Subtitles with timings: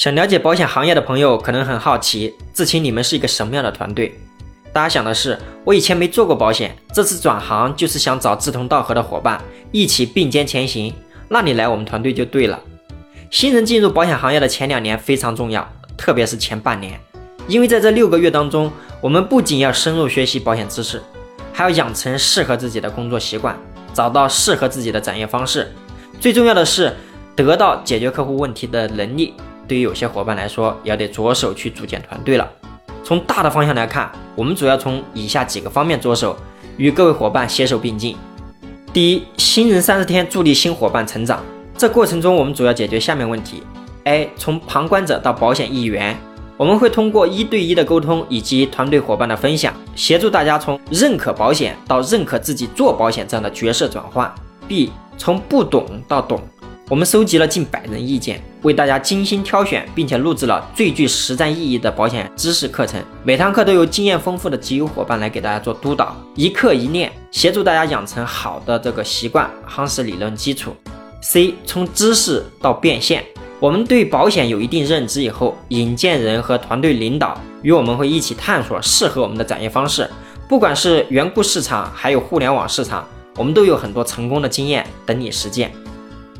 [0.00, 4.18] 想了解保险行业的朋友可能很好奇，志清你们是一个什么样的团队？
[4.72, 9.38] 大家想的是，我以前没做过保险，这次转行就是想找志同道合的伙伴，
[9.70, 10.94] 一起并肩前行。
[11.28, 12.58] 那你来我们团队就对了。
[13.30, 16.98] 新人进入保险行业的前两年非常重要，特别是前半年，
[17.46, 18.72] 因为在这六个月当中，
[19.02, 21.02] 我们不仅要深入学习保险知识，
[21.52, 23.54] 还要养成适合自己的工作习惯，
[23.92, 25.70] 找到适合自己的展业方式。
[26.18, 26.96] 最重要的是，
[27.36, 29.34] 得到解决客户问题的能力。
[29.70, 32.50] 对于有些伙伴来说，要得着手去组建团队了。
[33.04, 36.36] 从大的方向来看，我们主要从以下几个方面着手，
[36.76, 38.16] 与各位伙伴携手并进。
[38.92, 41.40] 第一，新人三十天助力新伙伴成长。
[41.78, 43.62] 这过程中，我们主要解决下面问题
[44.02, 46.18] ：A，从旁观者到保险一员，
[46.56, 54.28] 我们会通过一对一的沟通以及团队伙伴的分享，协助大家从认可保险到认可自己做保险这样的角色转换。
[54.66, 56.40] B，从不懂到懂。
[56.88, 63.02] 我们收集了近百人意见，为大家精心挑选，并且录制了最具实战意义的保险知识课程。
[63.24, 70.74] 每堂课都有经验丰富的集友伙伴来给大家做督导，一课一练，协助大家养成好的这个习惯，夯实理论基础。
[71.22, 73.24] C 从知识到变现，
[73.58, 80.08] 我们对保险有一定认知以后，引荐人和团队领导与我们会一起探索适合我们的展业方式。
[80.48, 85.70] 不管是原故市场，还有互联网市场，我们都有很多成功的经验等你实践。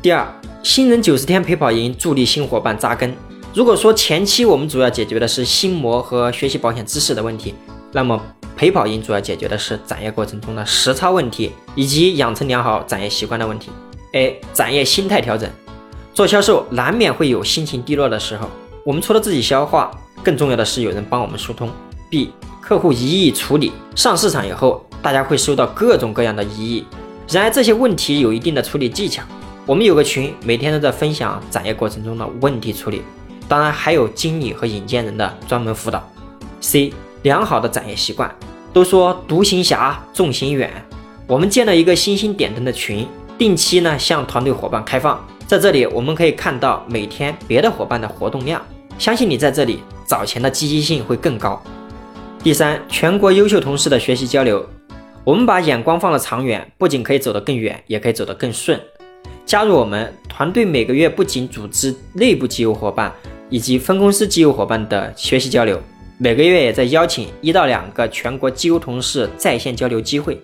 [0.00, 0.26] 第二，
[0.62, 3.14] 新人九十天陪跑营助力新伙伴扎根。
[3.54, 7.54] 如果说前期我们主要解决的是心魔和学习保险知识的问题，
[7.92, 8.20] 那么
[8.56, 13.70] 陪跑营主要解决的是展业过程中的实操问题以及养成良好展业习惯的问题。
[14.12, 15.48] A，展业心态调整。
[16.12, 18.48] 做销售难免会有心情低落的时候，
[18.84, 19.90] 我们除了自己消化，
[20.24, 21.70] 更重要的是有人帮我们疏通。
[22.10, 23.72] B，客户疑义处理。
[23.94, 26.84] 上市场以后，大家会收到各种各样的疑义，
[27.30, 29.22] 然而这些问题有一定的处理技巧。
[29.68, 33.02] 我们有个群，每天都在分享展业过程中的问题处理，
[33.46, 36.02] 当然还有经理和引荐人的专门辅导。
[36.58, 38.34] C 良好的展业习惯，
[38.72, 40.72] 都说独行侠众行远，
[41.26, 43.06] 我们建了一个星星点灯的群，
[43.36, 48.64] 定期呢向团队伙伴开放，在这里我们可以看到每天别的伙伴的活动量，
[48.98, 51.62] 相信你在这里找钱的积极性会更高。
[52.42, 54.66] 第三，全国优秀同事的学习交流，
[55.24, 58.80] 我们把眼光放得长远，不仅可以走得更远，也可以走得更顺。
[59.48, 63.10] 加入我们团队，每个月不仅组织内部基友伙伴
[63.48, 65.80] 以及分公司基友伙伴的学习交流，
[66.18, 70.38] 每个月也在邀请一到两个全国基友同事在线交流机会，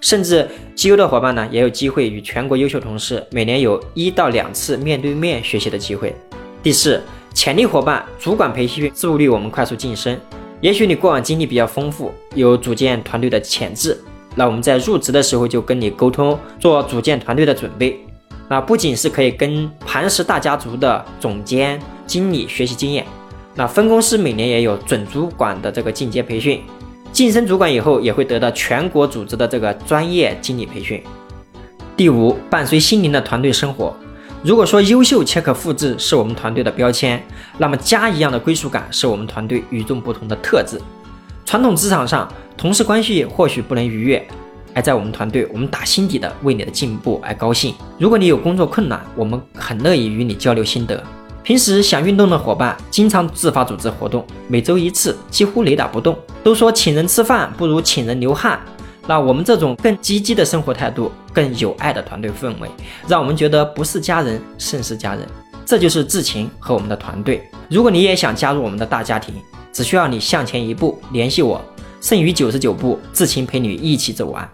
[0.00, 6.16] 甚至基友的伙伴呢也有机会与全国优秀同事每年有一到两次面对面学习的机会。
[6.62, 6.98] 第四，
[7.34, 10.18] 潜力伙伴主管培训助力我们快速晋升。
[10.62, 14.02] 也许你过往经历比较丰富，有组建团队的潜质，
[14.34, 18.00] 那我们在入职的时候就跟你沟通，做组建团队的准备。
[18.48, 23.04] 那不仅是可以跟磐石大家族的总监、经理学习经验，
[23.54, 26.62] 那分公司每年也有准主管的这个进阶培训，
[27.12, 31.02] 晋升主管以后也会得到全国组织的这个专业经理培训。
[31.96, 33.94] 第五，伴随心灵的团队生活。
[34.42, 37.20] 如果说优秀且可复制是我们团队的标签，
[37.58, 40.80] 那么家一样的归属感是我们团队与众不同的特质。
[41.44, 44.24] 传统职场上，同事关系或许不能逾越。
[44.76, 47.74] 而在我们团队，我们打心底的为你的进步而高兴。
[47.98, 51.02] 如果你有工作困难，我们很乐意与你交流心得。
[51.42, 56.14] 平时想运动的伙伴，经常自发组织活动，每周一次，几乎雷打不动。
[56.44, 58.60] 都说请人吃饭不如请人流汗，
[59.06, 62.68] 那我们这种更积极的生活态度，更有爱的团队氛围，
[63.08, 65.26] 让我们觉得不是家人胜似家人。
[65.64, 67.42] 这就是志勤和我们的团队。
[67.70, 69.34] 如果你也想加入我们的大家庭，
[69.72, 71.64] 只需要你向前一步联系我，
[72.02, 74.46] 剩余九十九步，志勤陪你一起走完。